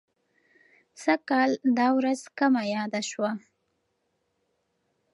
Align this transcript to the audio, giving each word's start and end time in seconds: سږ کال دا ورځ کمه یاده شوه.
سږ 1.01 1.19
کال 1.29 1.51
دا 1.77 1.87
ورځ 1.97 2.19
کمه 2.37 2.61
یاده 2.75 3.01
شوه. 3.09 3.31